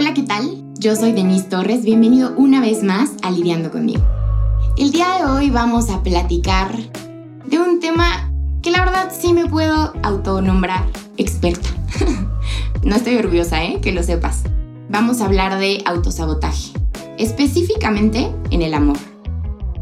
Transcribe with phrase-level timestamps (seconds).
[0.00, 0.62] Hola, ¿qué tal?
[0.78, 4.00] Yo soy Denise Torres, bienvenido una vez más a Lidiando conmigo.
[4.76, 6.70] El día de hoy vamos a platicar
[7.44, 8.32] de un tema
[8.62, 10.84] que la verdad sí me puedo autonombrar
[11.16, 11.68] experta.
[12.84, 13.80] no estoy orgullosa, ¿eh?
[13.80, 14.44] Que lo sepas.
[14.88, 16.74] Vamos a hablar de autosabotaje,
[17.18, 18.98] específicamente en el amor.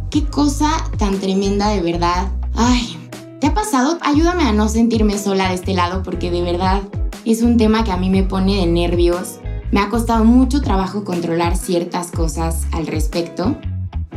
[0.08, 2.28] Qué cosa tan tremenda de verdad.
[2.54, 2.96] Ay,
[3.38, 3.98] ¿te ha pasado?
[4.00, 6.80] Ayúdame a no sentirme sola de este lado porque de verdad
[7.26, 9.40] es un tema que a mí me pone de nervios.
[9.72, 13.56] Me ha costado mucho trabajo controlar ciertas cosas al respecto,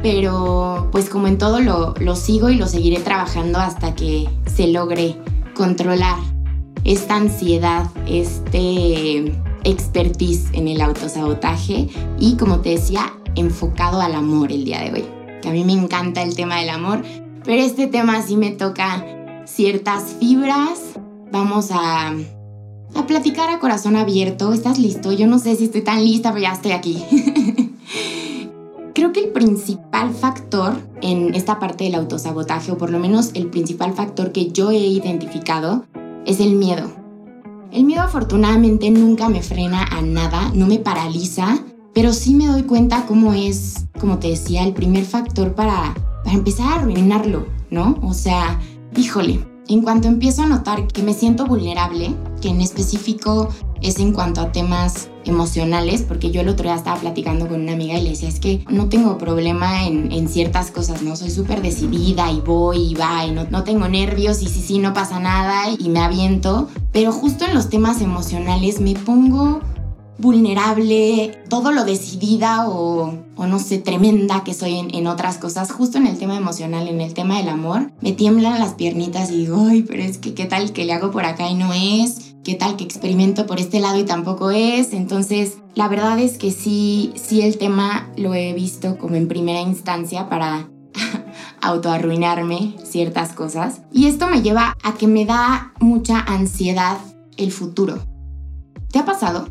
[0.01, 4.67] pero pues como en todo lo, lo sigo y lo seguiré trabajando hasta que se
[4.67, 5.17] logre
[5.55, 6.17] controlar
[6.83, 9.33] esta ansiedad, este
[9.63, 11.89] expertise en el autosabotaje
[12.19, 15.05] y como te decía, enfocado al amor el día de hoy.
[15.41, 17.03] Que a mí me encanta el tema del amor,
[17.43, 19.05] pero este tema sí me toca
[19.45, 20.79] ciertas fibras.
[21.31, 22.13] Vamos a
[22.99, 24.51] a platicar a corazón abierto.
[24.51, 25.11] ¿Estás listo?
[25.13, 27.01] Yo no sé si estoy tan lista, pero ya estoy aquí.
[28.93, 33.47] Creo que el principal factor en esta parte del autosabotaje, o por lo menos el
[33.47, 35.85] principal factor que yo he identificado,
[36.25, 36.91] es el miedo.
[37.71, 41.59] El miedo afortunadamente nunca me frena a nada, no me paraliza,
[41.93, 45.93] pero sí me doy cuenta cómo es, como te decía, el primer factor para,
[46.25, 47.97] para empezar a arruinarlo, ¿no?
[48.01, 48.59] O sea,
[48.97, 49.39] híjole,
[49.69, 53.49] en cuanto empiezo a notar que me siento vulnerable, que en específico
[53.81, 57.73] es en cuanto a temas emocionales, porque yo el otro día estaba platicando con una
[57.73, 61.15] amiga y le decía, es que no tengo problema en, ciertas cosas, ¿no?
[61.15, 64.79] Soy súper decidida y voy y va y no, no tengo nervios y sí, sí,
[64.79, 69.61] no pasa nada y me aviento, pero justo en los temas emocionales me pongo
[70.19, 76.05] vulnerable, todo lo decidida o, no sé, tremenda que soy en, otras cosas, justo en
[76.05, 79.83] el tema emocional, en el tema del amor, me tiemblan las piernitas y digo, ay,
[79.83, 82.75] pero es que qué tal que le hago por acá y no es, qué tal
[82.75, 84.93] que experimento por este lado y tampoco es.
[84.93, 89.61] Entonces, la verdad es que sí, sí el tema lo he visto como en primera
[89.61, 90.69] instancia para
[91.61, 93.81] autoarruinarme ciertas cosas.
[93.93, 96.97] Y esto me lleva a que me da mucha ansiedad
[97.37, 97.99] el futuro.
[98.91, 99.47] ¿Te ha pasado?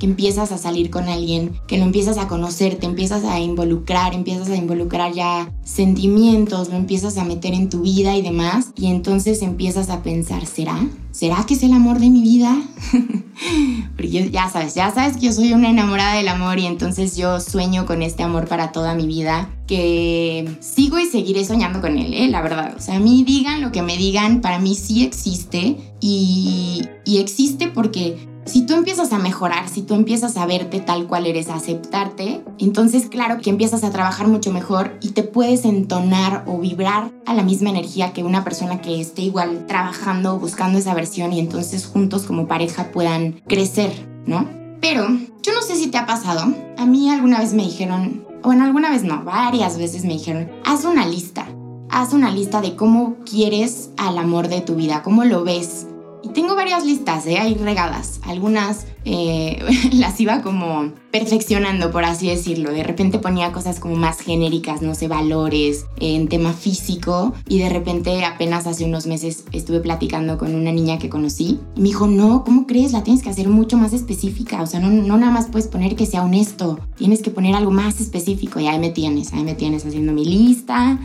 [0.00, 4.14] Que empiezas a salir con alguien, que lo empiezas a conocer, te empiezas a involucrar,
[4.14, 8.86] empiezas a involucrar ya sentimientos, lo empiezas a meter en tu vida y demás, y
[8.86, 10.88] entonces empiezas a pensar, ¿será?
[11.12, 12.56] ¿Será que es el amor de mi vida?
[13.96, 17.38] Porque ya sabes, ya sabes que yo soy una enamorada del amor y entonces yo
[17.38, 22.14] sueño con este amor para toda mi vida, que sigo y seguiré soñando con él,
[22.14, 22.28] ¿eh?
[22.28, 22.74] la verdad.
[22.76, 27.18] O sea, a mí digan lo que me digan, para mí sí existe y, y
[27.18, 31.48] existe porque si tú empiezas a mejorar, si tú empiezas a verte tal cual eres,
[31.48, 36.58] a aceptarte, entonces claro que empiezas a trabajar mucho mejor y te puedes entonar o
[36.58, 41.32] vibrar a la misma energía que una persona que esté igual trabajando, buscando esa versión
[41.32, 43.92] y entonces juntos como pareja puedan crecer,
[44.26, 44.48] ¿no?
[44.80, 45.06] Pero
[45.42, 48.62] yo no sé si te ha pasado, a mí alguna vez me dijeron, o en
[48.62, 51.46] alguna vez no, varias veces me dijeron, haz una lista,
[51.90, 55.86] haz una lista de cómo quieres al amor de tu vida, cómo lo ves,
[56.22, 57.38] y tengo varias listas, ¿eh?
[57.38, 58.20] Ahí regadas.
[58.24, 62.70] Algunas eh, las iba como perfeccionando, por así decirlo.
[62.70, 67.34] De repente ponía cosas como más genéricas, no sé, valores, en tema físico.
[67.48, 71.60] Y de repente apenas hace unos meses estuve platicando con una niña que conocí.
[71.76, 72.92] Y me dijo, no, ¿cómo crees?
[72.92, 74.62] La tienes que hacer mucho más específica.
[74.62, 76.78] O sea, no, no nada más puedes poner que sea honesto.
[76.96, 78.60] Tienes que poner algo más específico.
[78.60, 80.98] Y ahí me tienes, ahí me tienes haciendo mi lista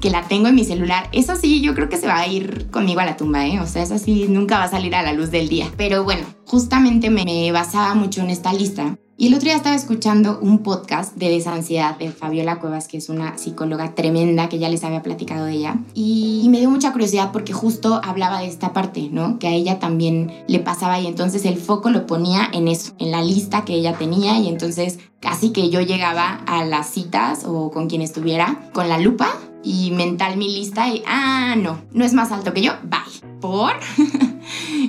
[0.00, 1.08] que, la tengo en mi celular.
[1.12, 3.60] Eso sí, yo creo que se va a ir conmigo a la tumba, ¿eh?
[3.60, 5.70] O sea, eso sí, nunca va a salir a la luz del día.
[5.76, 10.38] Pero bueno, justamente me basaba mucho en esta lista y el otro día estaba escuchando
[10.42, 14.84] un podcast de desansiedad de Fabiola Cuevas, que es una psicóloga tremenda que ya les
[14.84, 15.78] había platicado de ella.
[15.94, 19.38] Y, me dio mucha curiosidad porque justo hablaba de esta parte, ¿no?
[19.38, 23.10] Que a ella también le pasaba y entonces el foco lo ponía en eso, en
[23.10, 27.70] la lista que ella tenía y entonces casi que yo llegaba a las citas o
[27.70, 29.28] con quien estuviera con la lupa
[29.64, 33.30] y mental mi lista y, ah, no, no es más alto que yo, bye.
[33.40, 33.72] ¿Por?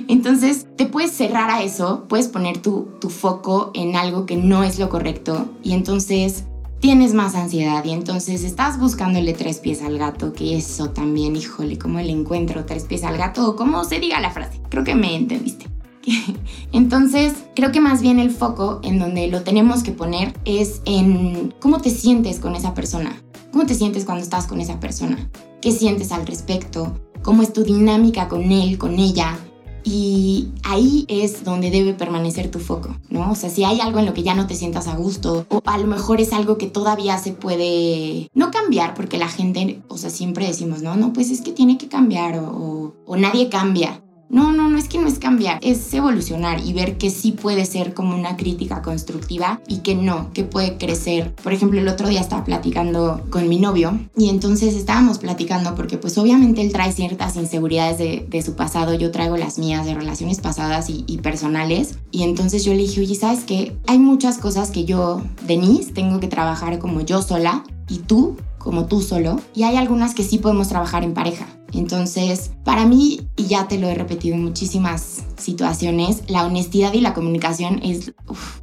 [0.08, 4.64] Entonces te puedes cerrar a eso, puedes poner tu, tu foco en algo que no
[4.64, 6.44] es lo correcto y entonces
[6.80, 11.78] tienes más ansiedad y entonces estás buscándole tres pies al gato, que eso también, híjole,
[11.78, 13.50] ¿cómo le encuentro tres pies al gato?
[13.50, 14.60] O cómo se diga la frase.
[14.68, 15.66] Creo que me entendiste.
[16.72, 21.54] Entonces, creo que más bien el foco en donde lo tenemos que poner es en
[21.60, 23.20] cómo te sientes con esa persona.
[23.52, 25.30] ¿Cómo te sientes cuando estás con esa persona?
[25.60, 26.98] ¿Qué sientes al respecto?
[27.22, 29.38] ¿Cómo es tu dinámica con él, con ella?
[29.84, 33.30] Y ahí es donde debe permanecer tu foco, ¿no?
[33.30, 35.62] O sea, si hay algo en lo que ya no te sientas a gusto, o
[35.64, 39.98] a lo mejor es algo que todavía se puede no cambiar, porque la gente, o
[39.98, 44.02] sea, siempre decimos, no, no, pues es que tiene que cambiar, o, o, nadie cambia.
[44.30, 47.64] No, no, no es que no es cambiar, es evolucionar y ver que sí puede
[47.64, 51.34] ser como una crítica constructiva y que no, que puede crecer.
[51.36, 55.96] Por ejemplo, el otro día estaba platicando con mi novio y entonces estábamos platicando porque
[55.96, 60.40] pues obviamente él trae ciertas inseguridades de, su pasado, yo traigo las mías de relaciones
[60.40, 63.76] pasadas y, y personales y entonces yo le dije, oye, ¿sabes qué?
[63.86, 68.36] Hay muchas cosas que yo, Denise, tengo que trabajar como yo sola y tú
[68.68, 71.46] como tú solo y hay algunas que sí podemos trabajar en pareja.
[71.72, 77.00] Entonces, para mí, y ya te lo he repetido en muchísimas situaciones, la honestidad y
[77.00, 78.12] la comunicación es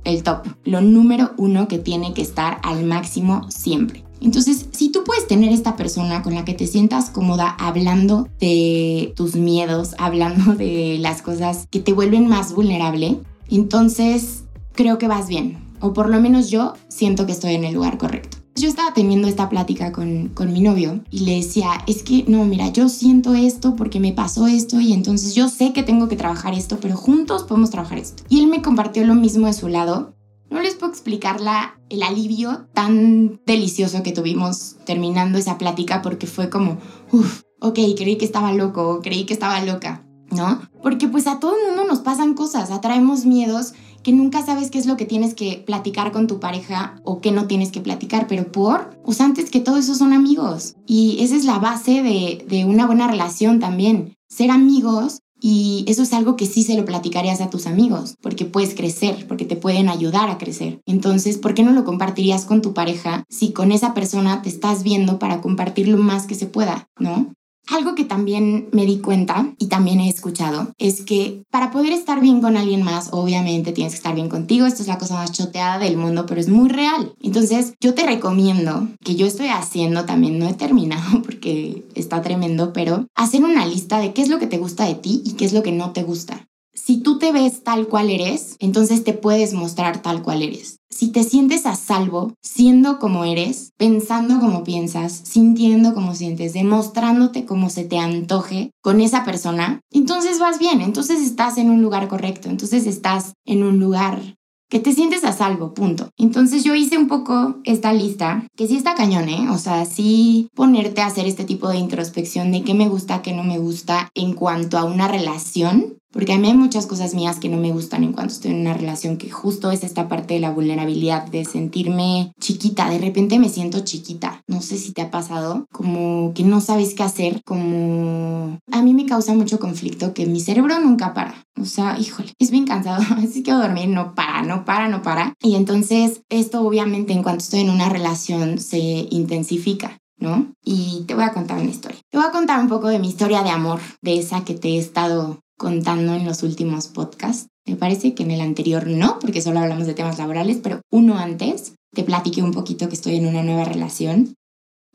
[0.03, 4.03] el top, lo número uno que tiene que estar al máximo siempre.
[4.21, 9.11] Entonces, si tú puedes tener esta persona con la que te sientas cómoda hablando de
[9.15, 13.17] tus miedos, hablando de las cosas que te vuelven más vulnerable,
[13.49, 14.43] entonces
[14.75, 15.57] creo que vas bien.
[15.79, 18.24] O por lo menos yo siento que estoy en el lugar correcto.
[18.57, 22.45] Yo estaba teniendo esta plática con, con, mi novio y le decía, es que no,
[22.45, 26.15] mira, yo siento esto porque me pasó esto y entonces yo sé que tengo que
[26.15, 28.23] trabajar esto, pero juntos podemos trabajar esto.
[28.29, 30.13] Y él me compartió lo mismo de su lado.
[30.49, 36.25] No les puedo explicar la, el alivio tan delicioso que tuvimos terminando esa plática porque
[36.25, 36.77] fue como,
[37.11, 40.61] uff, ok, creí que estaba loco, creí que estaba loca, ¿no?
[40.81, 43.73] Porque pues a todo el mundo nos pasan cosas, atraemos miedos
[44.05, 47.31] que nunca sabes qué es lo que tienes que platicar con tu pareja o qué
[47.31, 50.75] no tienes que platicar, pero por, pues antes que todo eso son amigos.
[50.85, 54.15] Y esa es la base de, de una buena relación también.
[54.29, 58.45] Ser amigos y eso es algo que sí se lo platicarías a tus amigos, porque
[58.45, 60.81] puedes crecer, porque te pueden ayudar a crecer.
[60.85, 64.83] Entonces, ¿por qué no lo compartirías con tu pareja si con esa persona te estás
[64.83, 67.33] viendo para compartir lo más que se pueda, ¿no?
[67.67, 72.21] Algo que también me di cuenta y también he escuchado es que para poder estar
[72.21, 74.65] bien con alguien más, obviamente tienes que estar bien contigo.
[74.65, 77.13] Esto es la cosa más choteada del mundo, pero es muy real.
[77.21, 82.73] Entonces, yo te recomiendo que yo estoy haciendo también, no he terminado porque está tremendo,
[82.73, 85.45] pero hacer una lista de qué es lo que te gusta de ti y qué
[85.45, 86.47] es lo que no te gusta.
[86.73, 90.81] Si tú te ves tal cual eres, entonces te puedes mostrar tal cual eres.
[90.95, 97.43] Si te sientes a salvo, siendo como eres, pensando como piensas, sintiendo como sientes, demostrándote
[97.43, 102.07] como se te antoje con esa persona, entonces vas bien, entonces estás en un lugar
[102.07, 104.37] correcto, entonces estás en un lugar
[104.69, 106.11] que te sientes a salvo, punto.
[106.17, 109.49] Entonces yo hice un poco esta lista, que sí está cañón, ¿eh?
[109.49, 113.33] O sea, sí ponerte a hacer este tipo de introspección de qué me gusta, qué
[113.33, 117.41] no me gusta en cuanto a una relación porque a mí hay muchas cosas mías
[117.41, 120.35] que no me gustan en cuanto estoy en una relación, que justo es esta parte
[120.35, 122.89] de la vulnerabilidad, de sentirme chiquita.
[122.89, 124.41] De repente me siento chiquita.
[124.47, 128.59] No sé si te ha pasado, como que no sabes qué hacer, como...
[128.71, 131.43] A mí me causa mucho conflicto que mi cerebro nunca para.
[131.59, 133.03] O sea, híjole, es bien cansado.
[133.17, 135.33] Así que dormir no para, no para, no para.
[135.41, 139.97] Y entonces esto obviamente en cuanto estoy en una relación se intensifica.
[140.17, 140.47] ¿no?
[140.63, 141.99] Y te voy a contar una historia.
[142.09, 144.69] Te voy a contar un poco de mi historia de amor, de esa que te
[144.69, 147.47] he estado contando en los últimos podcasts.
[147.65, 151.17] Me parece que en el anterior no, porque solo hablamos de temas laborales, pero uno
[151.17, 154.35] antes te platiqué un poquito que estoy en una nueva relación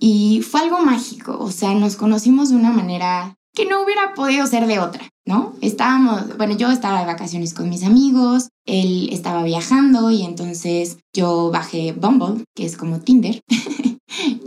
[0.02, 4.46] y fue algo mágico, o sea, nos conocimos de una manera que no hubiera podido
[4.46, 5.52] ser de otra, ¿no?
[5.60, 11.50] Estábamos, bueno, yo estaba de vacaciones con mis amigos, él estaba viajando y entonces yo
[11.50, 13.42] bajé Bumble, que es como Tinder,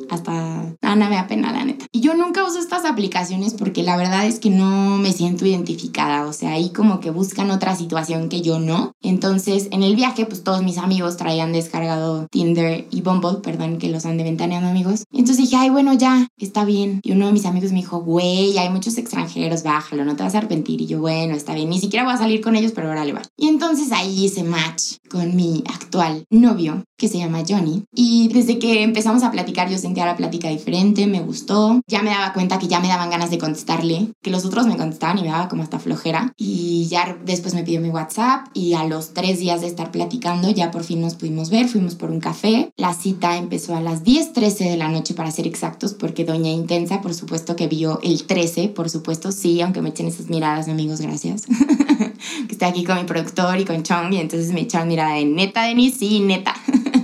[0.09, 1.85] hasta Ana me da pena, la neta.
[1.91, 6.25] Y yo nunca uso estas aplicaciones porque la verdad es que no me siento identificada,
[6.25, 8.93] o sea, ahí como que buscan otra situación que yo no.
[9.01, 13.89] Entonces, en el viaje, pues todos mis amigos traían descargado Tinder y Bumble, perdón que
[13.89, 15.03] los ande ventaneando amigos.
[15.11, 16.99] Entonces dije, ay, bueno, ya, está bien.
[17.03, 20.35] Y uno de mis amigos me dijo, güey, hay muchos extranjeros, bájalo, no te vas
[20.35, 20.81] a arrepentir.
[20.81, 23.13] Y yo, bueno, está bien, ni siquiera voy a salir con ellos, pero ahora le
[23.13, 23.21] va.
[23.37, 27.83] Y entonces ahí hice match con mi actual novio, que se llama Johnny.
[27.93, 31.81] Y desde que empezamos a platicar, yo sentía la plática diferente, me gustó.
[31.87, 34.77] Ya me daba cuenta que ya me daban ganas de contestarle, que los otros me
[34.77, 36.33] contestaban y me daba como hasta flojera.
[36.37, 40.49] Y ya después me pidió mi WhatsApp y a los tres días de estar platicando
[40.49, 42.71] ya por fin nos pudimos ver, fuimos por un café.
[42.77, 47.01] La cita empezó a las 10.13 de la noche para ser exactos, porque Doña Intensa,
[47.01, 51.01] por supuesto que vio el 13, por supuesto, sí, aunque me echen esas miradas, amigos,
[51.01, 51.43] gracias.
[52.47, 55.25] que estoy aquí con mi productor y con Chong y entonces me echaron mirada de
[55.25, 56.55] neta, Denis, sí, neta.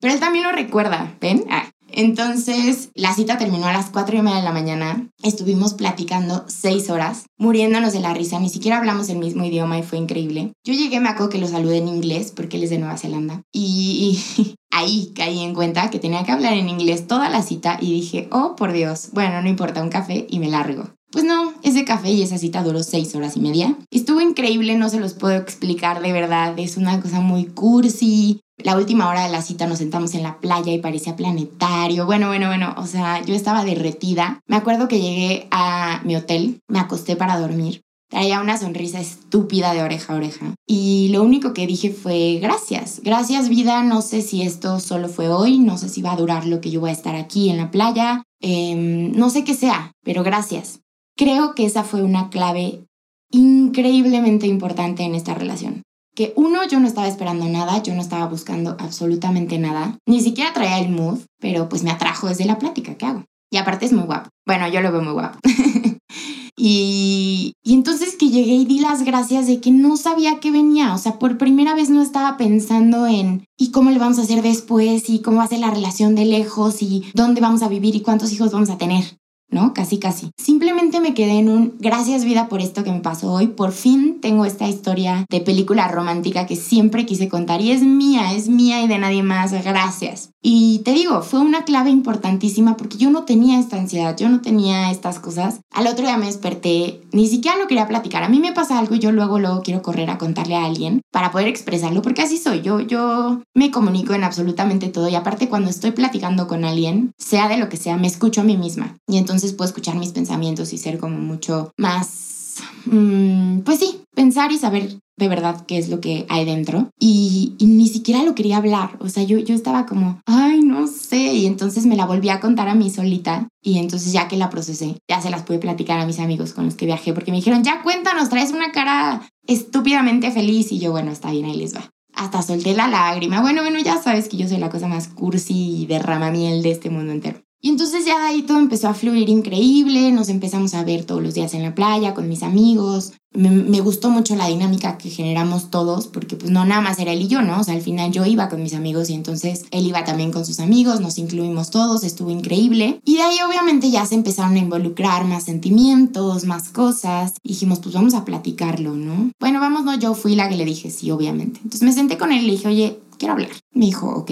[0.00, 1.44] Pero él también lo recuerda, ¿ven?
[1.50, 5.08] Ah, entonces, la cita terminó a las 4 y media de la mañana.
[5.22, 8.38] Estuvimos platicando seis horas, muriéndonos de la risa.
[8.38, 10.52] Ni siquiera hablamos el mismo idioma y fue increíble.
[10.64, 13.42] Yo llegué, me acuerdo que lo saludé en inglés porque él es de Nueva Zelanda.
[13.52, 14.20] Y
[14.70, 18.28] ahí caí en cuenta que tenía que hablar en inglés toda la cita y dije,
[18.30, 20.90] oh, por Dios, bueno, no importa, un café y me largo.
[21.12, 23.76] Pues no, ese café y esa cita duró seis horas y media.
[23.90, 26.56] Estuvo increíble, no se los puedo explicar de verdad.
[26.56, 28.40] Es una cosa muy cursi.
[28.64, 32.06] La última hora de la cita nos sentamos en la playa y parecía planetario.
[32.06, 34.40] Bueno, bueno, bueno, o sea, yo estaba derretida.
[34.46, 39.72] Me acuerdo que llegué a mi hotel, me acosté para dormir Traía una sonrisa estúpida
[39.72, 40.54] de oreja a oreja.
[40.66, 43.00] Y lo único que dije fue gracias.
[43.04, 43.84] Gracias vida.
[43.84, 45.60] No sé si esto solo fue hoy.
[45.60, 47.70] No sé si va a durar lo que yo voy a estar aquí en la
[47.70, 48.24] playa.
[48.40, 50.80] Em, no sé qué sea, pero gracias.
[51.16, 52.84] Creo que esa fue una clave
[53.30, 55.82] increíblemente importante en esta relación.
[56.14, 60.52] Que uno, yo no estaba esperando nada, yo no estaba buscando absolutamente nada, ni siquiera
[60.52, 63.24] traía el mood, pero pues me atrajo desde la plática, ¿qué hago?
[63.52, 64.30] Y aparte es muy guapo.
[64.46, 65.38] Bueno, yo lo veo muy guapo.
[66.56, 70.94] y, y entonces que llegué y di las gracias de que no sabía que venía.
[70.94, 74.42] O sea, por primera vez no estaba pensando en y cómo le vamos a hacer
[74.42, 77.96] después y cómo va a ser la relación de lejos y dónde vamos a vivir
[77.96, 79.19] y cuántos hijos vamos a tener.
[79.50, 79.74] ¿No?
[79.74, 80.30] Casi, casi.
[80.36, 83.48] Simplemente me quedé en un gracias vida por esto que me pasó hoy.
[83.48, 88.32] Por fin tengo esta historia de película romántica que siempre quise contar y es mía,
[88.32, 89.52] es mía y de nadie más.
[89.52, 90.30] Gracias.
[90.42, 94.40] Y te digo, fue una clave importantísima porque yo no tenía esta ansiedad, yo no
[94.40, 95.60] tenía estas cosas.
[95.70, 98.22] Al otro día me desperté, ni siquiera lo quería platicar.
[98.22, 101.02] A mí me pasa algo y yo luego, luego quiero correr a contarle a alguien
[101.12, 102.62] para poder expresarlo porque así soy.
[102.62, 107.48] Yo, yo me comunico en absolutamente todo y aparte cuando estoy platicando con alguien, sea
[107.48, 108.96] de lo que sea, me escucho a mí misma.
[109.06, 114.02] Y entonces entonces puedo escuchar mis pensamientos y ser como mucho más, mm, pues sí,
[114.14, 116.90] pensar y saber de verdad qué es lo que hay dentro.
[116.98, 118.98] Y, ni siquiera lo quería hablar.
[119.00, 121.32] O sea, yo, yo estaba como, ay, no sé.
[121.32, 123.48] Y entonces me la volví a contar a mí solita.
[123.62, 126.66] Y entonces ya que la procesé, ya se las pude platicar a mis amigos con
[126.66, 130.70] los que viajé porque me dijeron, ya cuéntanos, traes una cara estúpidamente feliz.
[130.70, 131.88] Y yo, bueno, está bien, ahí les va.
[132.14, 133.40] Hasta solté la lágrima.
[133.40, 136.72] Bueno, bueno, ya sabes que yo soy la cosa más cursi y derrama miel de
[136.72, 137.40] este mundo entero.
[137.62, 141.34] Y entonces ya ahí todo empezó a fluir increíble, nos empezamos a ver todos los
[141.34, 143.12] días en la playa con mis amigos.
[143.32, 147.22] Me, gustó mucho la dinámica que generamos todos, porque pues no nada más era él
[147.22, 147.60] y yo, ¿no?
[147.60, 150.44] O sea, al final yo iba con mis amigos y entonces él iba también con
[150.44, 153.00] sus amigos, nos incluimos todos, estuvo increíble.
[153.04, 157.34] Y de ahí obviamente ya se empezaron a involucrar más sentimientos, más cosas.
[157.44, 159.30] dijimos, pues vamos a platicarlo, ¿no?
[159.38, 161.60] Bueno, vamos, no, yo fui la que le dije sí, obviamente.
[161.62, 163.50] Entonces me senté con él y le dije, oye, quiero hablar.
[163.72, 164.30] Me dijo, ok.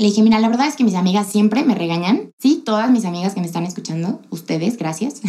[0.00, 2.32] Le dije, mira, la verdad es que mis amigas siempre me regañan.
[2.38, 5.20] Sí, todas mis amigas que me están escuchando, ustedes, gracias.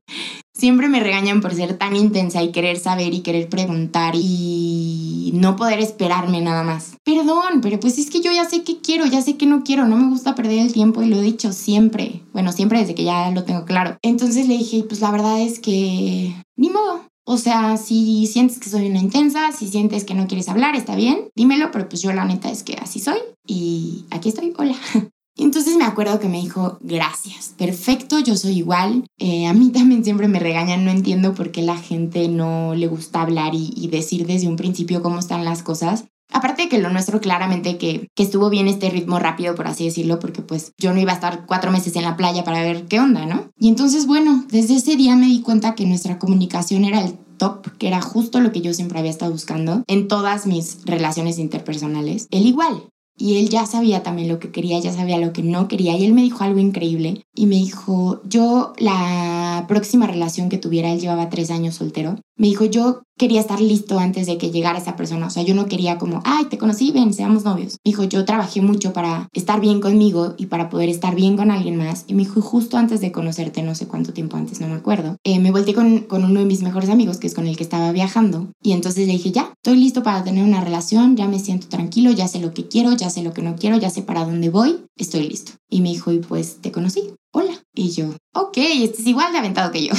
[0.54, 5.56] siempre me regañan por ser tan intensa y querer saber y querer preguntar y no
[5.56, 6.96] poder esperarme nada más.
[7.04, 9.86] Perdón, pero pues es que yo ya sé qué quiero, ya sé que no quiero,
[9.86, 12.20] no me gusta perder el tiempo y lo he dicho siempre.
[12.34, 13.96] Bueno, siempre desde que ya lo tengo claro.
[14.02, 18.70] Entonces le dije, pues la verdad es que ni modo, o sea, si sientes que
[18.70, 22.10] soy una intensa, si sientes que no quieres hablar, está bien, dímelo, pero pues yo
[22.14, 24.74] la neta es que así soy y aquí estoy, hola.
[25.36, 29.04] Entonces me acuerdo que me dijo, gracias, perfecto, yo soy igual.
[29.18, 32.86] Eh, a mí también siempre me regañan, no entiendo por qué la gente no le
[32.86, 36.06] gusta hablar y, decir desde un principio cómo están las cosas.
[36.32, 39.84] Aparte de que lo nuestro claramente que, que, estuvo bien este ritmo rápido, por así
[39.84, 42.84] decirlo, porque pues yo no iba a estar cuatro meses en la playa para ver
[42.86, 43.50] qué onda, ¿no?
[43.58, 47.76] Y entonces, bueno, desde ese día me di cuenta que nuestra comunicación era el top,
[47.78, 52.28] que era justo lo que yo siempre había estado buscando en todas mis relaciones interpersonales.
[52.30, 55.66] Él igual, y él ya sabía también lo que quería, ya sabía lo que no
[55.66, 60.58] quería y él me dijo algo increíble y me dijo, yo la próxima relación que
[60.58, 64.50] tuviera, él llevaba tres años soltero, me dijo, yo quería estar listo antes de que
[64.50, 67.78] llegara esa persona, o sea, yo no quería como, ay, te conocí, ven, seamos novios.
[67.84, 71.50] Me dijo, yo trabajé mucho para estar bien conmigo y para poder estar bien con
[71.50, 74.68] alguien más y me dijo, justo antes de conocerte, no sé cuánto tiempo antes, no
[74.68, 77.46] me acuerdo, eh, me volteé con, con uno de mis mejores amigos, que es con
[77.46, 81.16] el que estaba viajando y entonces le dije, ya, estoy listo para tener una relación,
[81.16, 83.76] ya me siento tranquilo, ya sé lo que quiero, ya sé lo que no quiero,
[83.76, 85.52] ya sé para dónde voy, estoy listo.
[85.68, 87.52] Y me dijo, y pues te conocí, hola.
[87.74, 89.94] Y yo, ok, este es igual de aventado que yo.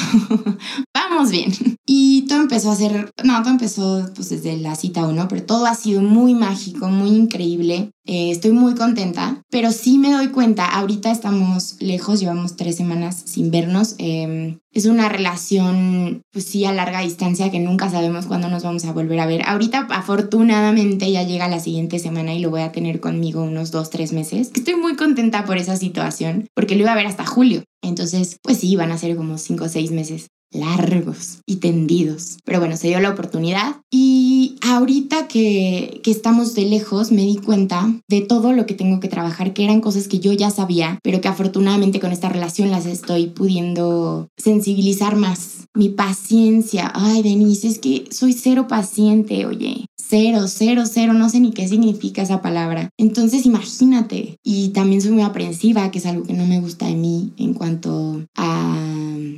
[0.94, 1.52] Vamos bien.
[1.86, 5.66] Y todo empezó a ser, no, todo empezó pues desde la cita uno, pero todo
[5.66, 7.92] ha sido muy mágico, muy increíble.
[8.12, 13.22] Eh, estoy muy contenta, pero sí me doy cuenta, ahorita estamos lejos, llevamos tres semanas
[13.24, 13.94] sin vernos.
[14.00, 18.84] Em, es una relación, pues sí, a larga distancia que nunca sabemos cuándo nos vamos
[18.86, 19.44] a volver a ver.
[19.46, 23.92] Ahorita, afortunadamente, ya llega la siguiente semana y lo voy a tener conmigo unos dos,
[23.92, 24.50] tres meses.
[24.56, 27.64] Estoy muy contenta por esa situación, porque lo iba a ver hasta julio.
[27.84, 32.38] Entonces, pues sí, van a ser como cinco o seis meses largos y tendidos.
[32.44, 37.38] Pero bueno, se dio la oportunidad y ahorita que, que, estamos de lejos me di
[37.38, 41.00] cuenta de todo lo que tengo que trabajar, que eran cosas que yo ya sabía,
[41.04, 45.68] pero que afortunadamente con esta relación las estoy pudiendo sensibilizar más.
[45.76, 51.40] Mi paciencia, ay Denise, es que soy cero paciente, oye, cero, cero, cero, no sé
[51.40, 52.90] ni qué significa esa palabra.
[52.98, 56.96] Entonces imagínate, y también soy muy aprensiva, que es algo que no me gusta de
[56.96, 58.76] mí en cuanto a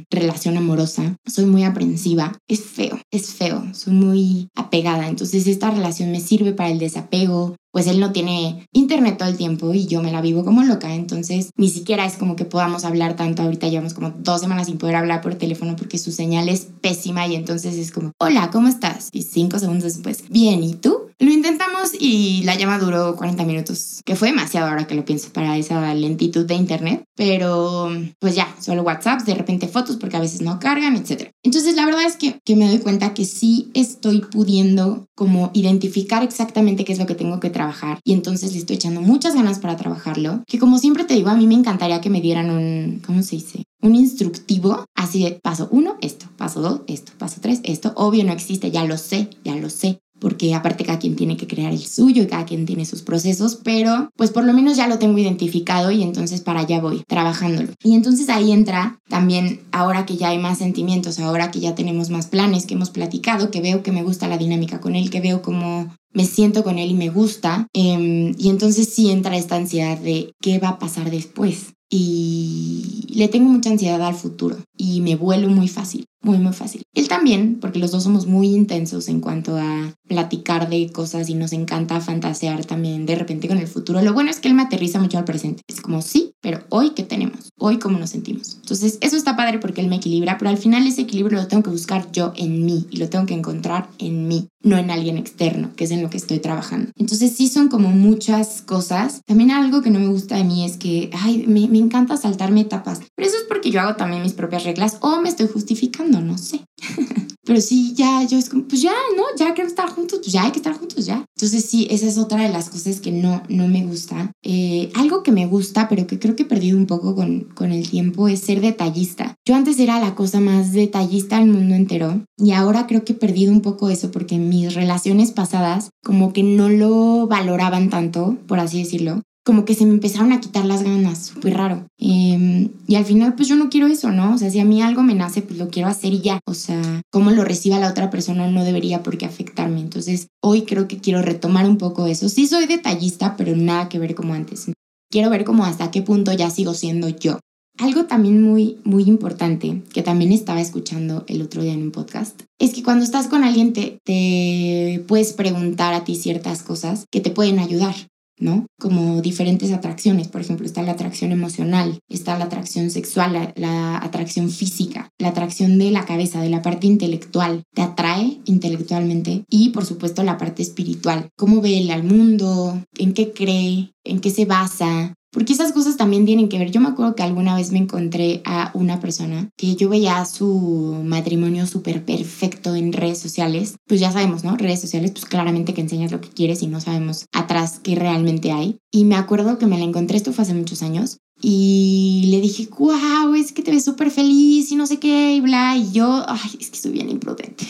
[0.09, 6.11] relación amorosa, soy muy aprensiva, es feo, es feo, soy muy apegada, entonces esta relación
[6.11, 10.01] me sirve para el desapego, pues él no tiene internet todo el tiempo y yo
[10.01, 13.67] me la vivo como loca, entonces ni siquiera es como que podamos hablar tanto, ahorita
[13.67, 17.35] llevamos como dos semanas sin poder hablar por teléfono porque su señal es pésima y
[17.35, 19.09] entonces es como, hola, ¿cómo estás?
[19.11, 21.10] Y cinco segundos después, bien, ¿y tú?
[21.21, 25.29] Lo intentamos y la llama duró 40 minutos, que fue demasiado ahora que lo pienso
[25.31, 30.19] para esa lentitud de internet, pero pues ya, solo WhatsApp, de repente fotos porque a
[30.19, 31.29] veces no cargan, etc.
[31.43, 36.23] Entonces la verdad es que, que me doy cuenta que sí estoy pudiendo como identificar
[36.23, 39.59] exactamente qué es lo que tengo que trabajar y entonces le estoy echando muchas ganas
[39.59, 42.99] para trabajarlo, que como siempre te digo, a mí me encantaría que me dieran un,
[43.05, 43.63] ¿cómo se dice?
[43.83, 47.93] Un instructivo así de paso uno, esto, paso dos, esto, paso tres, esto.
[47.95, 51.47] Obvio no existe, ya lo sé, ya lo sé porque aparte cada quien tiene que
[51.47, 54.87] crear el suyo y cada quien tiene sus procesos, pero pues por lo menos ya
[54.87, 57.69] lo tengo identificado y entonces para allá voy trabajándolo.
[57.83, 62.11] Y entonces ahí entra también ahora que ya hay más sentimientos, ahora que ya tenemos
[62.11, 65.21] más planes, que hemos platicado, que veo que me gusta la dinámica con él, que
[65.21, 67.67] veo como me siento con él y me gusta.
[67.73, 71.73] Em, y entonces sí entra esta ansiedad de qué va a pasar después.
[71.89, 76.83] Y le tengo mucha ansiedad al futuro y me vuelo muy fácil muy, muy fácil.
[76.93, 81.35] Él también, porque los dos somos muy intensos en cuanto a platicar de cosas y
[81.35, 84.01] nos encanta fantasear también de repente con el futuro.
[84.01, 85.63] Lo bueno es que él me aterriza mucho al presente.
[85.67, 88.57] Es como, sí, pero hoy qué tenemos, hoy cómo nos sentimos.
[88.61, 91.63] Entonces, eso está padre porque él me equilibra, pero al final ese equilibrio lo tengo
[91.63, 95.17] que buscar yo en mí y lo tengo que encontrar en mí, no en alguien
[95.17, 96.91] externo, que es en lo que estoy trabajando.
[96.97, 99.21] Entonces, sí son como muchas cosas.
[99.25, 102.61] También algo que no me gusta de mí es que, ay, me, me encanta saltarme
[102.61, 106.10] etapas, pero eso es porque yo hago también mis propias reglas o me estoy justificando
[106.19, 106.65] no sé.
[107.43, 109.23] Pero sí, ya, yo es como, pues ya, ¿no?
[109.37, 111.25] Ya quiero estar juntos, pues ya hay que estar juntos, ya.
[111.35, 114.31] Entonces sí, esa es otra de las cosas que no, no me gusta.
[114.43, 117.71] Eh, algo que me gusta, pero que creo que he perdido un poco con, con
[117.71, 119.35] el tiempo, es ser detallista.
[119.45, 123.15] Yo antes era la cosa más detallista del mundo entero y ahora creo que he
[123.15, 128.59] perdido un poco eso porque mis relaciones pasadas como que no lo valoraban tanto, por
[128.59, 131.87] así decirlo como que se me empezaron a quitar las ganas, súper raro.
[131.97, 134.35] Em, y al final, pues yo no quiero eso, ¿no?
[134.35, 136.39] O sea, si a mí algo me nace, pues lo quiero hacer y ya.
[136.45, 139.79] O sea, cómo lo reciba la otra persona no debería por qué afectarme.
[139.79, 142.29] Entonces, hoy creo que quiero retomar un poco eso.
[142.29, 144.71] Sí soy detallista, pero nada que ver como antes.
[145.09, 147.39] Quiero ver como hasta qué punto ya sigo siendo yo.
[147.79, 152.41] Algo también muy, muy importante que también estaba escuchando el otro día en un podcast
[152.59, 157.31] es que cuando estás con alguien te puedes preguntar a ti ciertas cosas que te
[157.31, 157.95] pueden ayudar.
[158.41, 158.65] ¿No?
[158.79, 164.49] Como diferentes atracciones, por ejemplo, está la atracción emocional, está la atracción sexual, la, atracción
[164.49, 169.85] física, la atracción de la cabeza, de la parte intelectual, te atrae intelectualmente y por
[169.85, 174.45] supuesto la parte espiritual, cómo ve él al mundo, en qué cree, en qué se
[174.45, 176.71] basa, porque esas cosas también tienen que ver.
[176.71, 181.01] Yo me acuerdo que alguna vez me encontré a una persona que yo veía su
[181.03, 183.75] matrimonio súper perfecto en redes sociales.
[183.87, 184.57] Pues ya sabemos, ¿no?
[184.57, 188.51] Redes sociales, pues claramente que enseñas lo que quieres y no sabemos atrás qué realmente
[188.51, 188.77] hay.
[188.91, 191.17] Y me acuerdo que me la encontré, esto fue hace muchos años.
[191.41, 195.41] Y le dije, wow, es que te ves súper feliz y no sé qué, y
[195.41, 195.75] bla.
[195.75, 197.65] Y yo, ay, es que estoy bien imprudente.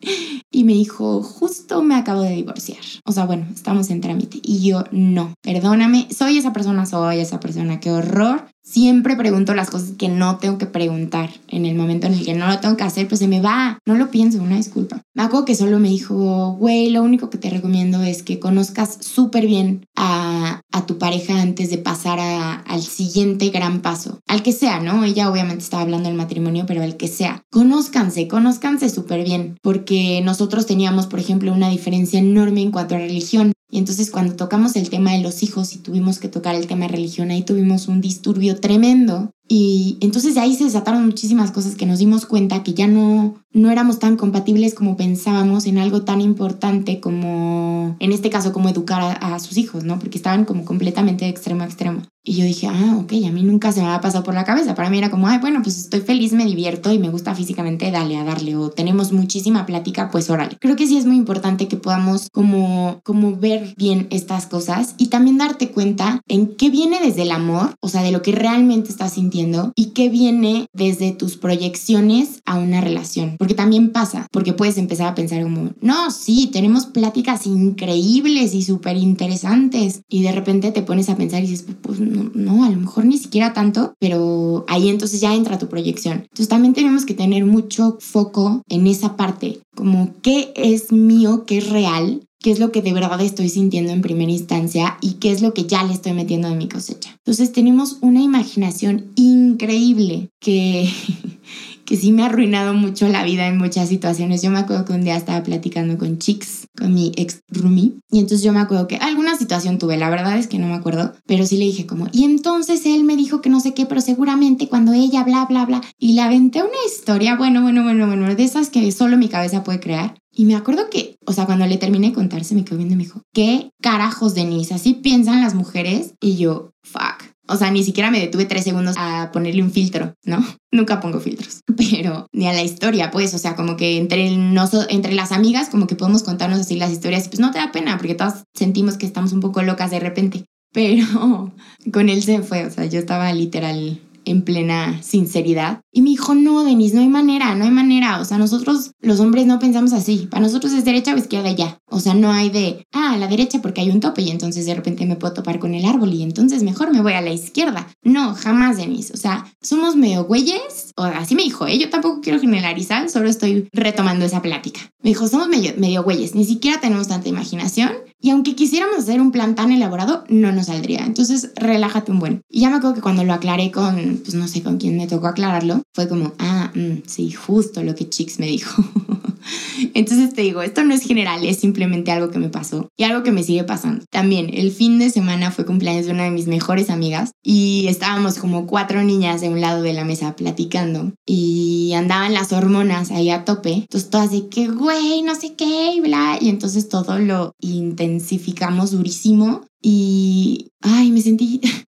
[0.52, 2.80] Y me dijo, justo me acabo de divorciar.
[3.04, 4.40] O sea, bueno, estamos en trámite.
[4.42, 8.46] Y yo, no, perdóname, soy esa persona, soy esa persona, qué horror.
[8.70, 11.30] Siempre pregunto las cosas que no tengo que preguntar.
[11.48, 13.80] En el momento en el que no lo tengo que hacer, pues se me va.
[13.84, 15.02] No lo pienso, una disculpa.
[15.12, 18.98] Me acuerdo que solo me dijo, güey, lo único que te recomiendo es que conozcas
[19.00, 24.20] súper bien a, a, tu pareja antes de pasar a, al siguiente gran paso.
[24.28, 25.02] Al que sea, ¿no?
[25.02, 27.42] Ella obviamente estaba hablando del matrimonio, pero al que sea.
[27.50, 29.58] Conózcanse, conózcanse súper bien.
[29.62, 33.52] Porque nosotros teníamos, por ejemplo, una diferencia enorme en cuanto a religión.
[33.70, 36.86] Y entonces cuando tocamos el tema de los hijos y tuvimos que tocar el tema
[36.86, 39.32] de religión, ahí tuvimos un disturbio tremendo.
[39.52, 43.34] Y entonces de ahí se desataron muchísimas cosas que nos dimos cuenta que ya no,
[43.52, 48.68] no éramos tan compatibles como pensábamos en algo tan importante como, en este caso, como
[48.68, 49.98] educar a, a sus hijos, ¿no?
[49.98, 52.02] Porque estaban como completamente de extremo a extremo.
[52.22, 54.74] Y yo dije, ah, ok, a mí nunca se me ha pasado por la cabeza.
[54.74, 57.90] Para mí era como, ay, bueno, pues estoy feliz, me divierto y me gusta físicamente,
[57.90, 58.56] dale a darle.
[58.56, 60.58] O tenemos muchísima plática, pues órale.
[60.60, 65.06] Creo que sí es muy importante que podamos como, como ver bien estas cosas y
[65.06, 68.90] también darte cuenta en qué viene desde el amor, o sea, de lo que realmente
[68.90, 69.39] estás sintiendo
[69.74, 73.36] y qué viene desde tus proyecciones a una relación.
[73.38, 78.62] Porque también pasa, porque puedes empezar a pensar como, no, sí, tenemos pláticas increíbles y
[78.62, 80.02] súper interesantes.
[80.08, 83.18] Y de repente te pones a pensar y dices, pues no, a lo mejor ni
[83.18, 86.22] siquiera tanto, pero ahí entonces ya entra tu proyección.
[86.22, 91.58] Entonces también tenemos que tener mucho foco en esa parte, como qué es mío, qué
[91.58, 95.30] es real qué es lo que de verdad estoy sintiendo en primera instancia y qué
[95.30, 97.10] es lo que ya le estoy metiendo de mi cosecha.
[97.18, 100.88] Entonces tenemos una imaginación increíble que,
[101.90, 104.42] que sí me ha arruinado mucho la vida en muchas situaciones.
[104.42, 108.20] Yo me acuerdo que un día estaba platicando con Chicks, con mi ex roomie, y
[108.20, 111.14] entonces yo me acuerdo que alguna situación tuve, la verdad es que no me acuerdo,
[111.26, 114.00] pero sí le dije como, y entonces él me dijo que no sé qué, pero
[114.00, 118.32] seguramente cuando ella bla, bla, bla, y le aventé una historia, bueno, bueno, bueno, bueno,
[118.36, 120.14] de esas que solo mi cabeza puede crear.
[120.32, 122.98] Y me acuerdo que, o sea, cuando le terminé de contar, me quedó viendo y
[122.98, 124.74] me dijo, ¿qué carajos, Denise?
[124.74, 126.14] Así piensan las mujeres.
[126.20, 127.29] Y yo, fuck.
[127.50, 130.38] O sea, ni siquiera me detuve tres segundos a ponerle un filtro, ¿no?
[130.72, 135.14] Nunca pongo filtros, pero ni a la historia, pues, o sea, como que entre, entre
[135.14, 137.96] las amigas, como que podemos contarnos así las historias, y pues no te da pena,
[137.98, 140.44] porque todas sentimos que estamos un poco locas de repente.
[140.72, 141.52] Pero
[141.92, 145.80] con él se fue, o sea, yo estaba literal en plena sinceridad.
[145.92, 148.20] Y me dijo, no, Denise, no hay manera, no hay manera.
[148.20, 150.28] O sea, nosotros los hombres no pensamos así.
[150.30, 151.78] Para nosotros es derecha o izquierda ya.
[151.86, 154.66] O sea, no hay de, ah, a la derecha porque hay un tope y entonces
[154.66, 157.32] de repente me puedo topar con el árbol y entonces mejor me voy a la
[157.32, 157.88] izquierda.
[158.02, 159.12] No, jamás, Denise.
[159.12, 160.92] O sea, somos medio güeyes.
[160.96, 161.78] O así me dijo, ¿eh?
[161.78, 164.80] Yo tampoco quiero generalizar, solo estoy retomando esa plática.
[165.02, 169.20] Me dijo, somos medio, medio güeyes, ni siquiera tenemos tanta imaginación y aunque quisiéramos hacer
[169.20, 171.06] un plan tan elaborado, no nos saldría.
[171.06, 172.42] Entonces, relájate un buen.
[172.50, 175.06] Y ya me acuerdo que cuando lo aclaré con, pues no sé con quién me
[175.06, 178.82] tocó aclararlo, fue como, ah, mm, sí, justo lo que Chicks me dijo.
[179.94, 183.22] Entonces te digo, esto no es general, es simplemente algo que me pasó y algo
[183.22, 184.04] que me sigue pasando.
[184.10, 188.38] También, el fin de semana fue cumpleaños de una de mis mejores amigas y estábamos
[188.38, 193.30] como cuatro niñas de un lado de la mesa platicando y andaban las hormonas ahí
[193.30, 193.72] a tope.
[193.72, 196.38] Entonces todas de que, güey, no sé qué y bla.
[196.40, 201.60] Y entonces todo lo intensificamos durísimo y, ay, me sentí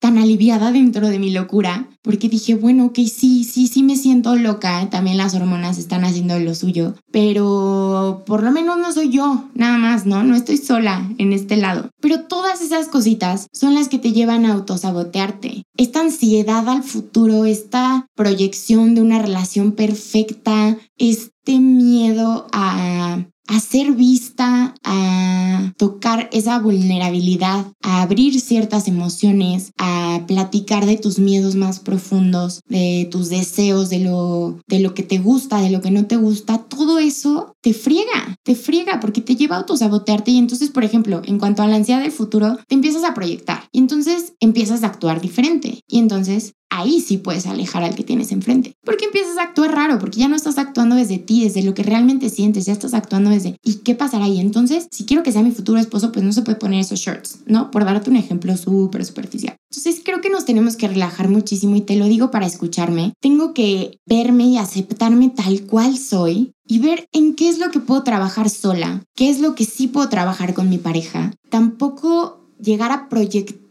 [0.00, 4.34] tan aliviada dentro de mi locura, porque dije, bueno, ok, sí, sí, sí me siento
[4.34, 9.44] loca, también las hormonas están haciendo lo suyo, pero por lo menos no soy yo,
[9.54, 10.24] nada más, ¿no?
[10.24, 11.90] No estoy sola en este lado.
[12.00, 15.62] Pero todas esas cositas son las que te llevan a autosabotearte.
[15.76, 23.92] Esta ansiedad al futuro, esta proyección de una relación perfecta, este miedo a a ser
[23.92, 31.80] vista, a tocar esa vulnerabilidad, a abrir ciertas emociones, a platicar de tus miedos más
[31.80, 36.06] profundos, de tus deseos, de lo, de lo que te gusta, de lo que no
[36.06, 40.70] te gusta, todo eso te friega, te friega porque te lleva a autosabotearte y entonces,
[40.70, 44.34] por ejemplo, en cuanto a la ansiedad del futuro, te empiezas a proyectar y entonces
[44.40, 48.74] empiezas a actuar diferente y entonces ahí sí puedes alejar al que tienes enfrente.
[48.82, 51.82] Porque empiezas a actuar raro, porque ya no estás actuando desde ti, desde lo que
[51.82, 54.40] realmente sientes, ya estás actuando desde ¿y qué pasará ahí?
[54.40, 57.40] Entonces, si quiero que sea mi futuro esposo, pues no se puede poner esos shorts,
[57.46, 57.70] ¿no?
[57.70, 59.56] Por darte un ejemplo súper superficial.
[59.70, 63.12] Entonces, creo que nos tenemos que relajar muchísimo y te lo digo para escucharme.
[63.20, 67.80] Tengo que verme y aceptarme tal cual soy y ver en qué es lo que
[67.80, 71.32] puedo trabajar sola, qué es lo que sí puedo trabajar con mi pareja.
[71.50, 73.62] Tampoco llegar a proyectar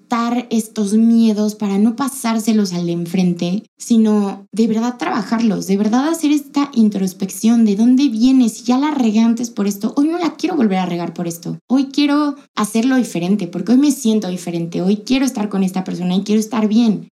[0.49, 6.31] estos miedos para no pasárselos al de enfrente, sino de verdad trabajarlos, de verdad hacer
[6.31, 10.35] esta introspección de dónde vienes, si ya la regué antes por esto, hoy no la
[10.35, 14.81] quiero volver a regar por esto, hoy quiero hacerlo diferente, porque hoy me siento diferente,
[14.81, 17.07] hoy quiero estar con esta persona y quiero estar bien.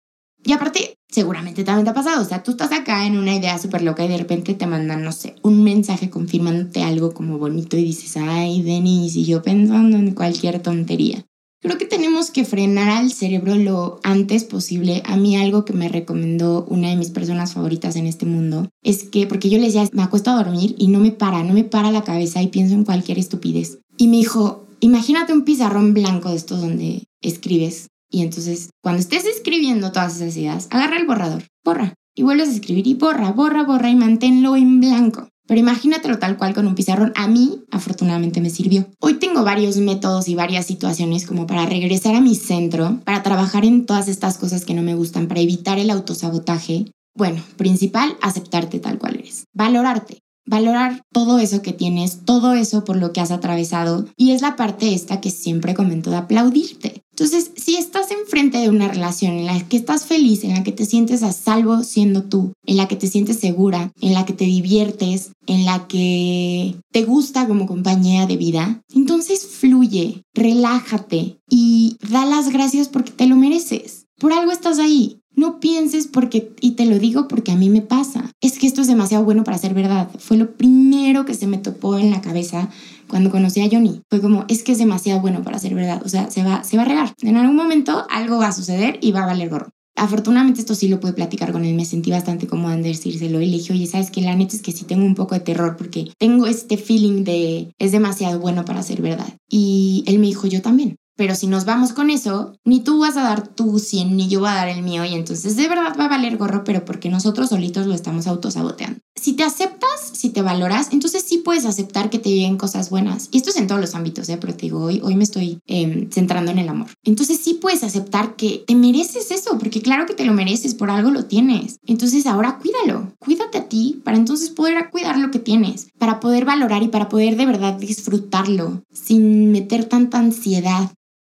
[0.45, 3.59] Y aparte, seguramente también te ha pasado, o sea, tú estás acá en una idea
[3.59, 7.77] súper loca y de repente te mandan, no sé, un mensaje confirmándote algo como bonito
[7.77, 11.25] y dices, ay, Denise, y yo pensando en cualquier tontería.
[11.61, 15.03] Creo que tenemos que frenar al cerebro lo antes posible.
[15.05, 19.03] A mí algo que me recomendó una de mis personas favoritas en este mundo es
[19.03, 21.65] que, porque yo le decía, me acuesto a dormir y no me para, no me
[21.65, 23.81] para la cabeza y pienso en cualquier estupidez.
[23.97, 27.89] Y me dijo, imagínate un pizarrón blanco de estos donde escribes.
[28.11, 31.95] Y entonces, cuando estés escribiendo todas esas ideas, agarra el borrador, borra.
[32.15, 35.29] Y vuelves a escribir y borra, borra, borra y manténlo en blanco.
[35.47, 37.13] Pero imagínatelo tal cual con un pizarrón.
[37.17, 38.89] A mí, afortunadamente, me sirvió.
[39.01, 43.65] Hoy tengo varios métodos y varias situaciones como para regresar a mi centro, para trabajar
[43.65, 46.87] en todas estas cosas que no me gustan, para evitar el autosabotaje.
[47.15, 49.45] Bueno, principal, aceptarte tal cual eres.
[49.55, 50.19] Valorarte
[50.49, 54.07] valorar todo eso que tienes, todo eso por lo que has atravesado.
[54.17, 57.03] Y es la parte esta que siempre comento de aplaudirte.
[57.19, 60.71] Entonces, si estás enfrente de una relación en la que estás feliz, en la que
[60.71, 64.35] te sientes a salvo siendo tú, en la que te sientes segura, en la que
[64.35, 71.97] te diviertes, en la que te gusta como compañía de vida, entonces fluye, relájate y
[72.09, 74.07] da las gracias porque te lo mereces.
[74.21, 75.19] Por algo estás ahí.
[75.35, 78.81] No pienses porque, y te lo digo porque a mí me pasa, es que esto
[78.81, 80.09] es demasiado bueno para ser verdad.
[80.19, 82.71] Fue lo primero que se me topó en la cabeza
[83.09, 84.03] cuando conocí a Johnny.
[84.11, 86.03] Fue como, es que es demasiado bueno para ser verdad.
[86.05, 87.15] O sea, se va, se va a regar.
[87.23, 89.71] En algún momento algo va a suceder y va a valer gorro.
[89.97, 93.47] afortunadamente esto sí lo pude platicar con él, me sentí bastante cómoda en decírselo y
[93.47, 94.21] le dije, oye, ¿sabes qué?
[94.23, 97.75] La neta es que sí tengo un poco de terror porque tengo este feeling de
[97.79, 99.37] es demasiado bueno para ser verdad.
[99.49, 100.98] Y él me dijo, yo también.
[101.19, 104.39] Pero si nos vamos con eso, ni tú vas a dar tu 100, ni yo
[104.39, 105.05] voy a dar el mío.
[105.05, 109.01] Y entonces de verdad va a valer gorro, pero porque nosotros solitos lo estamos autosaboteando.
[109.17, 113.31] Si te aceptas, si te valoras, entonces sí puedes aceptar que te lleguen cosas buenas.
[113.33, 114.39] Y esto es en todos los ámbitos, ¿eh?
[114.41, 116.87] pero te digo, hoy, hoy me estoy em, centrando en el amor.
[117.03, 120.89] Entonces sí puedes aceptar que te mereces eso, porque claro que te lo mereces, por
[120.89, 121.81] algo lo tienes.
[121.85, 126.45] Entonces ahora cuídalo, cuídate a ti para entonces poder cuidar lo que tienes, para poder
[126.45, 130.93] valorar y para poder de verdad disfrutarlo sin meter tanta ansiedad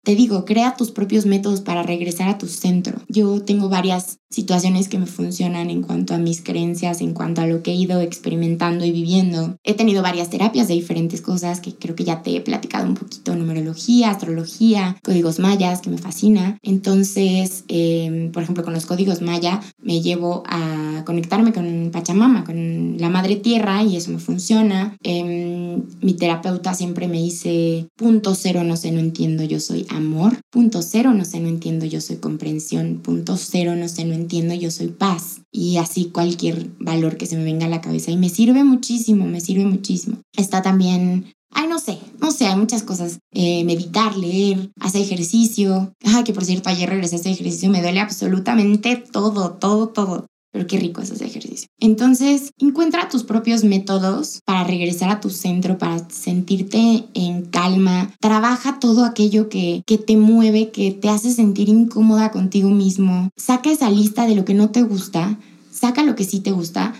[0.09, 2.99] te digo, crea tus propios métodos para regresar a tu centro.
[3.09, 7.47] Yo tengo varias situaciones que me funcionan en cuanto a mis creencias, en cuanto a
[7.47, 9.57] lo que he ido experimentando y viviendo.
[9.63, 12.93] He tenido varias terapias de diferentes cosas que creo que ya te he platicado un
[12.93, 16.57] poquito, numerología, astrología, códigos mayas, que me fascina.
[16.61, 22.97] Entonces, em, por ejemplo, con los códigos maya me llevo a conectarme con Pachamama, con
[22.99, 24.95] la Madre Tierra, y eso me funciona.
[25.03, 30.37] Em, mi terapeuta siempre me dice, punto cero, no sé, no entiendo, yo soy amor.
[30.51, 32.99] Punto cero, no sé, no entiendo, yo soy comprensión.
[33.03, 35.41] Punto cero, no sé, no entiendo, yo soy paz.
[35.51, 38.11] Y así cualquier valor que se me venga a la cabeza.
[38.11, 40.17] Y me sirve muchísimo, me sirve muchísimo.
[40.35, 43.19] Está también Ay, no sé, no sé, hay muchas cosas.
[43.31, 45.93] Eh, meditar, leer, hacer ejercicio.
[46.03, 50.27] Ay, que por cierto, ayer regresé a ese ejercicio, me duele absolutamente todo, todo, todo.
[50.51, 51.48] Pero qué rico es ese ejercicio.
[51.79, 58.11] Entonces, encuentra tus propios métodos para regresar a tu centro, para sentirte en calma.
[58.19, 63.29] Trabaja todo aquello que, que te mueve, que te hace sentir incómoda contigo mismo.
[63.37, 65.39] Saca esa lista de lo que no te gusta.
[65.71, 66.93] Saca lo que sí te gusta.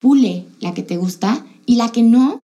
[0.00, 2.40] pule la que te gusta y la que no,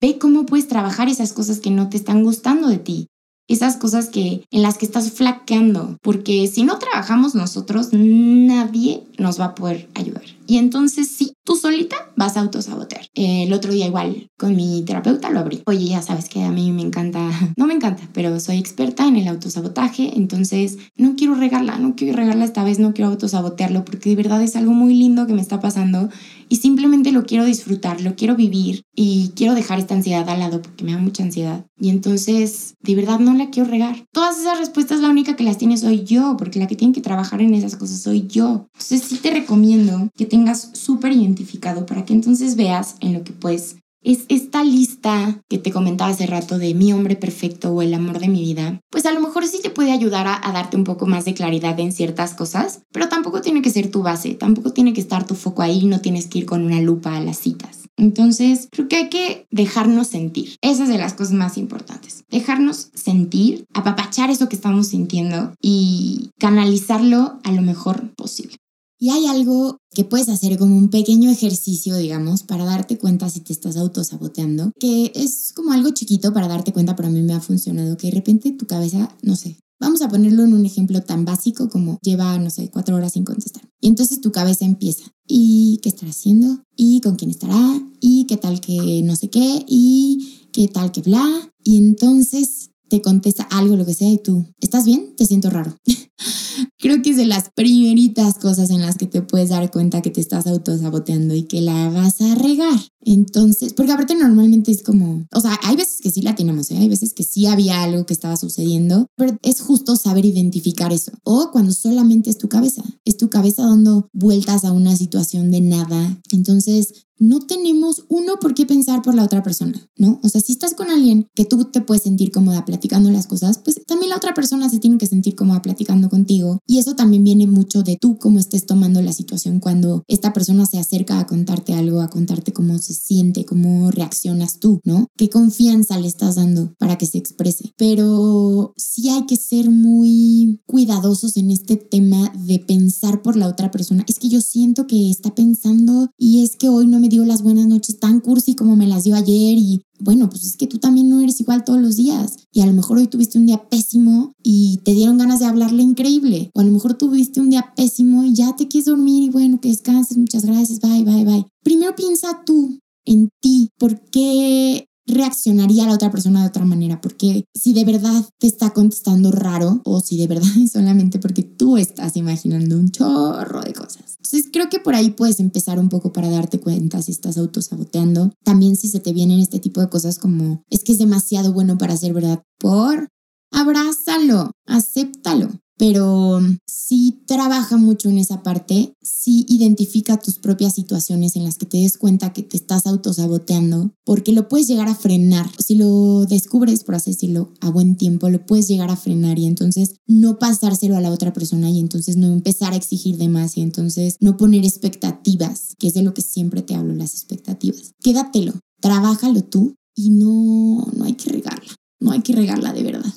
[0.00, 3.08] ve cómo puedes trabajar esas cosas que no te están gustando de ti
[3.48, 9.40] esas cosas que en las que estás flaqueando, porque si no trabajamos nosotros, nadie nos
[9.40, 10.35] va a poder ayudar.
[10.46, 13.06] Y entonces sí, tú solita vas a autosabotear.
[13.14, 15.62] el otro día igual con mi terapeuta lo abrí.
[15.66, 19.16] Oye, ya sabes que a mí me encanta, no me encanta, pero soy experta en
[19.16, 24.10] el autosabotaje, entonces no quiero regarla, no quiero regarla esta vez, no quiero autosabotearlo porque
[24.10, 26.08] de verdad es algo muy lindo que me está pasando
[26.48, 30.62] y simplemente lo quiero disfrutar, lo quiero vivir y quiero dejar esta ansiedad al lado
[30.62, 31.66] porque me da mucha ansiedad.
[31.78, 34.06] Y entonces, de verdad no la quiero regar.
[34.12, 37.00] Todas esas respuestas la única que las tiene soy yo, porque la que tiene que
[37.00, 38.68] trabajar en esas cosas soy yo.
[38.74, 43.32] Entonces sí te recomiendo que tengas súper identificado para que entonces veas en lo que
[43.32, 47.94] puedes es esta lista que te comentaba hace rato de mi hombre perfecto o el
[47.94, 50.84] amor de mi vida, pues a lo mejor sí te puede ayudar a, darte un
[50.84, 54.74] poco más de claridad en ciertas cosas, pero tampoco tiene que ser tu base, tampoco
[54.74, 57.38] tiene que estar tu foco ahí, no tienes que ir con una lupa a las
[57.38, 57.88] citas.
[57.96, 60.56] Entonces, creo que hay que dejarnos sentir.
[60.60, 62.24] Esa es de las cosas más importantes.
[62.30, 68.58] Dejarnos sentir, apapachar eso que estamos sintiendo y canalizarlo a lo mejor posible.
[68.98, 73.40] Y hay algo que puedes hacer como un pequeño ejercicio, digamos, para darte cuenta si
[73.40, 77.34] te estás autosaboteando, que es como algo chiquito para darte cuenta, pero a mí me
[77.34, 81.02] ha funcionado, que de repente tu cabeza, no sé, vamos a ponerlo en un ejemplo
[81.02, 83.68] tan básico como lleva, no sé, cuatro horas sin contestar.
[83.80, 86.62] Y entonces tu cabeza empieza, ¿y qué estará haciendo?
[86.74, 87.82] ¿Y con quién estará?
[88.00, 89.64] ¿Y qué tal que no sé qué?
[89.68, 91.52] ¿Y qué tal que bla?
[91.62, 95.14] Y entonces te contesta algo, lo que sea, y tú, ¿estás bien?
[95.16, 95.76] Te siento raro.
[96.78, 100.10] Creo que es de las primeritas cosas en las que te puedes dar cuenta que
[100.10, 102.78] te estás autosaboteando y que la vas a regar.
[103.00, 106.78] Entonces, porque aparte normalmente es como, o sea, hay veces que sí la tenemos, ¿eh?
[106.78, 111.12] hay veces que sí había algo que estaba sucediendo, pero es justo saber identificar eso.
[111.22, 115.60] O cuando solamente es tu cabeza, es tu cabeza dando vueltas a una situación de
[115.60, 116.20] nada.
[116.32, 120.20] Entonces, no tenemos uno por qué pensar por la otra persona, ¿no?
[120.22, 123.58] O sea, si estás con alguien que tú te puedes sentir cómoda platicando las cosas,
[123.58, 126.58] pues también la otra persona se tiene que sentir cómoda platicando contigo.
[126.66, 130.66] Y eso también viene mucho de tú cómo estés tomando la situación cuando esta persona
[130.66, 135.08] se acerca a contarte algo, a contarte cómo se siente, cómo reaccionas tú, ¿no?
[135.16, 137.72] ¿Qué confianza le estás dando para que se exprese?
[137.76, 143.70] Pero sí hay que ser muy cuidadosos en este tema de pensar por la otra
[143.70, 144.04] persona.
[144.08, 147.42] Es que yo siento que está pensando y es que hoy no me dio las
[147.42, 150.78] buenas noches tan cursi como me las dio ayer y bueno, pues es que tú
[150.78, 153.68] también no eres igual todos los días y a lo mejor hoy tuviste un día
[153.70, 157.72] pésimo y te dieron ganas de hablarle increíble o a lo mejor tuviste un día
[157.76, 161.46] pésimo y ya te quieres dormir y bueno, que descanses, muchas gracias, bye, bye, bye.
[161.62, 167.44] Primero piensa tú en ti, ¿por qué reaccionaría la otra persona de otra manera, porque
[167.54, 171.76] si de verdad te está contestando raro o si de verdad es solamente porque tú
[171.76, 174.16] estás imaginando un chorro de cosas.
[174.16, 178.32] Entonces creo que por ahí puedes empezar un poco para darte cuenta si estás autosaboteando.
[178.44, 181.78] También si se te vienen este tipo de cosas como es que es demasiado bueno
[181.78, 183.08] para ser verdad, por
[183.52, 185.48] abrázalo, acéptalo.
[185.78, 191.66] Pero sí trabaja mucho en esa parte, sí identifica tus propias situaciones en las que
[191.66, 195.50] te des cuenta que te estás autosaboteando, porque lo puedes llegar a frenar.
[195.58, 199.46] Si lo descubres, por así decirlo, a buen tiempo, lo puedes llegar a frenar y
[199.46, 203.56] entonces no pasárselo a la otra persona y entonces no empezar a exigir de más
[203.56, 207.92] y entonces no poner expectativas, que es de lo que siempre te hablo, las expectativas.
[208.02, 213.12] Quédatelo, trabájalo tú y no, no hay que regarla, no hay que regarla de verdad.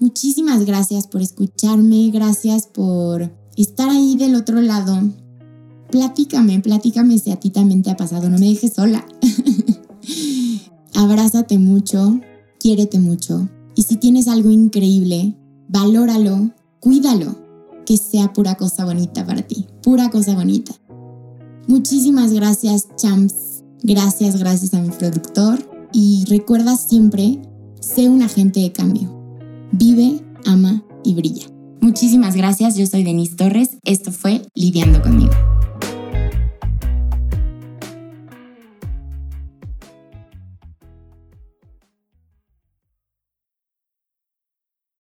[0.00, 4.98] Muchísimas gracias por escucharme, gracias por estar ahí del otro lado.
[5.90, 9.06] Platícame, platícame si a ti también te ha pasado, no me dejes sola.
[10.94, 12.18] Abrázate mucho,
[12.58, 15.36] quiérete mucho y si tienes algo increíble,
[15.68, 17.36] valóralo, cuídalo,
[17.84, 20.72] que sea pura cosa bonita para ti, pura cosa bonita.
[21.68, 23.64] Muchísimas gracias, champs.
[23.82, 25.58] Gracias, gracias a mi productor.
[25.92, 27.42] Y recuerda siempre,
[27.80, 29.19] sé un agente de cambio
[29.72, 31.46] vive, ama y brilla.
[31.80, 35.32] Muchísimas gracias, yo soy Denise Torres, esto fue Lidiando conmigo.